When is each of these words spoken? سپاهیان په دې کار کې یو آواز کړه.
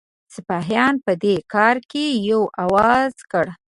سپاهیان 0.35 0.93
په 1.05 1.13
دې 1.23 1.35
کار 1.53 1.75
کې 1.91 2.05
یو 2.29 2.41
آواز 2.63 3.13
کړه. 3.31 3.51